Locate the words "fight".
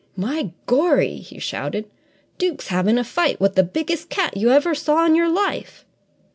3.03-3.39